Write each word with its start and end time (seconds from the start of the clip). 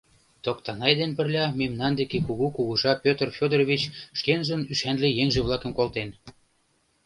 Токтанай 0.43 0.93
ден 0.99 1.11
пырля 1.17 1.45
мемнан 1.59 1.93
деке 1.99 2.17
кугу 2.25 2.47
кугыжа 2.55 2.93
Петр 3.03 3.27
Федорович 3.37 3.81
шкенжын 4.19 4.61
ӱшанле 4.71 5.07
еҥже-влакым 5.21 5.71
колтен. 5.75 6.09